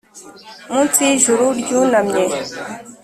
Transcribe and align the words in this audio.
munsi 0.73 0.99
y'ijuru 1.07 1.45
ryunamye 1.59 2.23